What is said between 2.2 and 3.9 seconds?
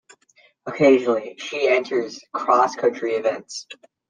cross country events.